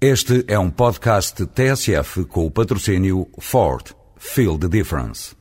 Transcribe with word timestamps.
Este 0.00 0.44
é 0.46 0.56
um 0.56 0.70
podcast 0.70 1.44
TSF 1.44 2.24
com 2.26 2.46
o 2.46 2.50
patrocínio 2.52 3.26
Ford. 3.40 3.84
Feel 4.16 4.56
the 4.56 4.68
difference. 4.68 5.34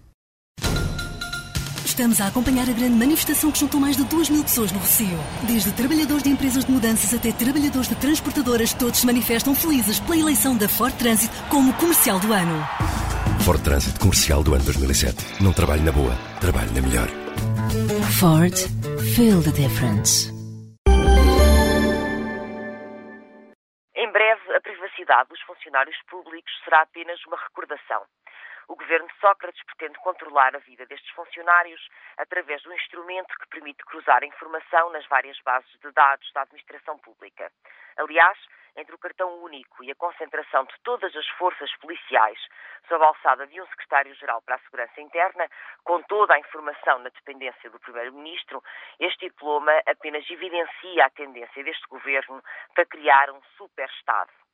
Estamos 1.85 2.19
a 2.19 2.25
acompanhar 2.25 2.67
a 2.67 2.73
grande 2.73 2.95
manifestação 2.95 3.51
que 3.51 3.59
juntou 3.59 3.79
mais 3.79 3.95
de 3.95 4.03
2 4.05 4.31
mil 4.31 4.43
pessoas 4.43 4.71
no 4.71 4.79
Rocio. 4.79 5.15
Desde 5.45 5.71
trabalhadores 5.73 6.23
de 6.23 6.29
empresas 6.29 6.65
de 6.65 6.71
mudanças 6.71 7.13
até 7.13 7.31
trabalhadores 7.31 7.87
de 7.87 7.93
transportadoras, 7.97 8.73
todos 8.73 9.01
se 9.01 9.05
manifestam 9.05 9.53
felizes 9.53 9.99
pela 9.99 10.17
eleição 10.17 10.57
da 10.57 10.67
Ford 10.67 10.95
Transit 10.95 11.31
como 11.51 11.71
comercial 11.73 12.19
do 12.19 12.33
ano. 12.33 12.67
Ford 13.41 13.61
Transit 13.61 13.99
Comercial 13.99 14.41
do 14.41 14.55
ano 14.55 14.63
2007. 14.63 15.23
Não 15.39 15.53
trabalho 15.53 15.83
na 15.83 15.91
boa, 15.91 16.17
trabalho 16.41 16.73
na 16.73 16.81
melhor. 16.81 17.09
Ford. 18.09 18.55
Feel 19.13 19.39
the 19.43 19.51
difference. 19.51 20.35
Breve, 24.17 24.55
a 24.55 24.59
privacidade 24.59 25.29
dos 25.29 25.41
funcionários 25.41 25.95
públicos 26.09 26.51
será 26.63 26.81
apenas 26.81 27.23
uma 27.27 27.37
recordação. 27.37 28.03
O 28.67 28.75
governo 28.75 29.07
Sócrates 29.21 29.63
pretende 29.63 29.97
controlar 29.99 30.53
a 30.53 30.59
vida 30.59 30.85
destes 30.85 31.09
funcionários 31.11 31.81
através 32.17 32.61
de 32.61 32.69
um 32.69 32.73
instrumento 32.73 33.33
que 33.39 33.47
permite 33.47 33.83
cruzar 33.85 34.23
informação 34.23 34.89
nas 34.89 35.07
várias 35.07 35.39
bases 35.41 35.71
de 35.79 35.89
dados 35.93 36.29
da 36.33 36.41
administração 36.41 36.97
pública. 36.99 37.49
Aliás, 37.95 38.37
entre 38.75 38.93
o 38.93 38.97
cartão 38.97 39.41
único 39.41 39.83
e 39.83 39.91
a 39.91 39.95
concentração 39.95 40.65
de 40.65 40.75
todas 40.83 41.15
as 41.15 41.27
forças 41.29 41.73
policiais 41.77 42.39
sob 42.87 43.03
a 43.03 43.07
alçada 43.07 43.47
de 43.47 43.59
um 43.59 43.67
secretário-geral 43.67 44.41
para 44.41 44.55
a 44.55 44.59
Segurança 44.59 45.01
Interna, 45.01 45.49
com 45.83 46.01
toda 46.03 46.35
a 46.35 46.39
informação 46.39 46.99
na 46.99 47.09
dependência 47.09 47.69
do 47.69 47.79
Primeiro-Ministro, 47.79 48.61
este 48.99 49.27
diploma 49.27 49.71
apenas 49.85 50.29
evidencia 50.29 51.05
a 51.05 51.09
tendência 51.09 51.63
deste 51.63 51.87
governo 51.87 52.43
para 52.73 52.85
criar 52.85 53.31
um 53.31 53.41
super-Estado. 53.57 54.46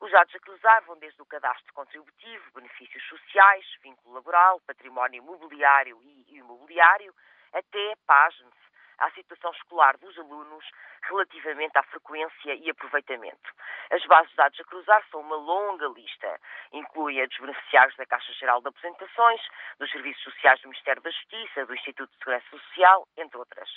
Os 0.00 0.10
dados 0.10 0.34
a 0.34 0.40
cruzar 0.40 0.84
vão 0.84 0.98
desde 0.98 1.20
o 1.22 1.26
cadastro 1.26 1.72
contributivo, 1.72 2.52
benefícios 2.54 3.02
sociais, 3.08 3.64
vínculo 3.82 4.14
laboral, 4.14 4.60
património 4.60 5.22
imobiliário 5.22 5.98
e 6.02 6.36
imobiliário, 6.36 7.14
até, 7.52 7.96
pasme-se, 8.06 8.65
à 8.98 9.10
situação 9.10 9.50
escolar 9.52 9.96
dos 9.98 10.18
alunos 10.18 10.64
relativamente 11.02 11.76
à 11.76 11.82
frequência 11.84 12.54
e 12.54 12.70
aproveitamento. 12.70 13.50
As 13.90 14.04
bases 14.06 14.30
de 14.30 14.36
dados 14.36 14.60
a 14.60 14.64
cruzar 14.64 15.04
são 15.10 15.20
uma 15.20 15.36
longa 15.36 15.86
lista. 15.88 16.40
Incluem 16.72 17.22
a 17.22 17.26
dos 17.26 17.38
beneficiários 17.38 17.96
da 17.96 18.06
Caixa 18.06 18.32
Geral 18.34 18.60
de 18.60 18.68
Apresentações, 18.68 19.40
dos 19.78 19.90
Serviços 19.90 20.22
Sociais 20.24 20.60
do 20.60 20.68
Ministério 20.68 21.02
da 21.02 21.10
Justiça, 21.10 21.66
do 21.66 21.74
Instituto 21.74 22.10
de 22.10 22.18
Segurança 22.18 22.46
Social, 22.50 23.06
entre 23.16 23.38
outras. 23.38 23.68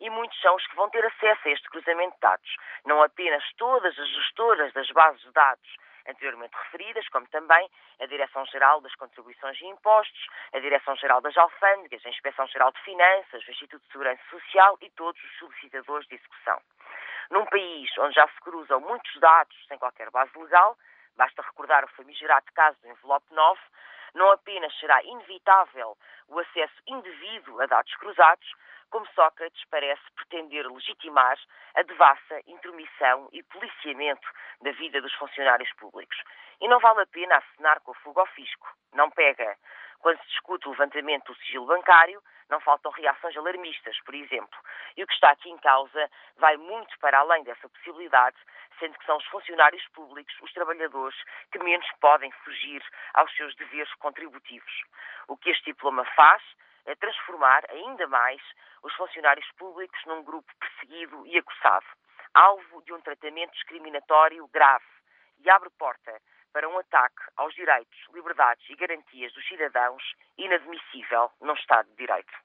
E 0.00 0.10
muitos 0.10 0.38
são 0.40 0.54
os 0.56 0.66
que 0.66 0.76
vão 0.76 0.90
ter 0.90 1.04
acesso 1.04 1.48
a 1.48 1.50
este 1.50 1.68
cruzamento 1.70 2.14
de 2.14 2.20
dados. 2.20 2.56
Não 2.84 3.02
apenas 3.02 3.44
todas 3.56 3.98
as 3.98 4.08
gestoras 4.08 4.72
das 4.72 4.90
bases 4.90 5.22
de 5.22 5.32
dados 5.32 5.83
anteriormente 6.06 6.54
referidas, 6.56 7.08
como 7.08 7.26
também 7.28 7.68
a 8.00 8.06
Direção-Geral 8.06 8.80
das 8.80 8.94
Contribuições 8.94 9.60
e 9.60 9.66
Impostos, 9.66 10.26
a 10.52 10.58
Direção-Geral 10.58 11.20
das 11.20 11.36
Alfândegas, 11.36 12.04
a 12.04 12.10
Inspeção-Geral 12.10 12.72
de 12.72 12.80
Finanças, 12.80 13.46
o 13.46 13.50
Instituto 13.50 13.82
de 13.82 13.92
Segurança 13.92 14.22
Social 14.30 14.78
e 14.80 14.90
todos 14.90 15.22
os 15.22 15.38
solicitadores 15.38 16.06
de 16.08 16.14
execução. 16.16 16.60
Num 17.30 17.46
país 17.46 17.90
onde 17.98 18.14
já 18.14 18.28
se 18.28 18.40
cruzam 18.40 18.80
muitos 18.80 19.18
dados 19.20 19.56
sem 19.66 19.78
qualquer 19.78 20.10
base 20.10 20.36
legal, 20.38 20.76
basta 21.16 21.42
recordar 21.42 21.84
o 21.84 21.88
famigerado 21.88 22.46
caso 22.54 22.78
do 22.82 22.88
envelope 22.88 23.26
9, 23.32 23.60
não 24.14 24.30
apenas 24.30 24.76
será 24.78 25.02
inevitável 25.02 25.96
o 26.28 26.38
acesso 26.38 26.74
indevido 26.86 27.60
a 27.60 27.66
dados 27.66 27.94
cruzados, 27.96 28.52
como 28.94 29.08
Sócrates 29.08 29.60
parece 29.72 30.04
pretender 30.14 30.70
legitimar 30.70 31.36
a 31.74 31.82
devassa 31.82 32.40
intromissão 32.46 33.28
e 33.32 33.42
policiamento 33.42 34.24
da 34.62 34.70
vida 34.70 35.02
dos 35.02 35.12
funcionários 35.14 35.68
públicos. 35.72 36.16
E 36.60 36.68
não 36.68 36.78
vale 36.78 37.00
a 37.00 37.06
pena 37.06 37.38
acenar 37.38 37.80
com 37.80 37.90
o 37.90 37.94
fogo 37.94 38.20
ao 38.20 38.26
fisco. 38.26 38.68
Não 38.92 39.10
pega. 39.10 39.56
Quando 39.98 40.20
se 40.20 40.28
discute 40.28 40.68
o 40.68 40.70
levantamento 40.70 41.32
do 41.32 41.38
sigilo 41.40 41.66
bancário, 41.66 42.22
não 42.48 42.60
faltam 42.60 42.92
reações 42.92 43.36
alarmistas, 43.36 44.00
por 44.04 44.14
exemplo. 44.14 44.56
E 44.96 45.02
o 45.02 45.08
que 45.08 45.14
está 45.14 45.30
aqui 45.30 45.50
em 45.50 45.58
causa 45.58 46.08
vai 46.36 46.56
muito 46.56 46.96
para 47.00 47.18
além 47.18 47.42
dessa 47.42 47.68
possibilidade, 47.68 48.36
sendo 48.78 48.96
que 48.96 49.06
são 49.06 49.16
os 49.16 49.26
funcionários 49.26 49.84
públicos, 49.88 50.32
os 50.40 50.52
trabalhadores, 50.52 51.20
que 51.50 51.58
menos 51.58 51.90
podem 52.00 52.30
fugir 52.44 52.80
aos 53.14 53.34
seus 53.34 53.56
deveres 53.56 53.92
contributivos. 53.94 54.84
O 55.26 55.36
que 55.36 55.50
este 55.50 55.64
diploma 55.72 56.04
faz 56.14 56.40
transformar 56.96 57.64
ainda 57.70 58.06
mais 58.06 58.40
os 58.82 58.94
funcionários 58.94 59.50
públicos 59.52 59.98
num 60.06 60.22
grupo 60.22 60.52
perseguido 60.58 61.26
e 61.26 61.38
acossado, 61.38 61.86
alvo 62.34 62.82
de 62.82 62.92
um 62.92 63.00
tratamento 63.00 63.52
discriminatório 63.52 64.46
grave 64.48 64.84
e 65.38 65.50
abre 65.50 65.70
porta 65.70 66.20
para 66.52 66.68
um 66.68 66.78
ataque 66.78 67.22
aos 67.36 67.54
direitos, 67.54 67.98
liberdades 68.12 68.68
e 68.70 68.76
garantias 68.76 69.32
dos 69.32 69.46
cidadãos 69.48 70.02
inadmissível 70.38 71.30
num 71.40 71.54
Estado 71.54 71.88
de 71.90 71.96
Direito. 71.96 72.43